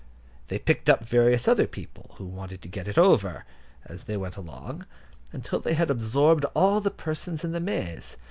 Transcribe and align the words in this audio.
They 0.47 0.57
picked 0.57 0.89
up 0.89 1.03
various 1.03 1.47
other 1.47 1.67
people 1.67 2.15
who 2.17 2.25
wanted 2.25 2.63
to 2.63 2.67
get 2.67 2.87
it 2.87 2.97
over, 2.97 3.45
as 3.85 4.05
they 4.05 4.17
went 4.17 4.35
along, 4.35 4.87
until 5.31 5.59
they 5.59 5.75
had 5.75 5.91
absorbed 5.91 6.43
all 6.55 6.81
the 6.81 6.89
persons 6.89 7.43
in 7.43 7.51
the 7.51 7.59
maze. 7.59 8.17